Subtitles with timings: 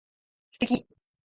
[0.53, 0.87] 素敵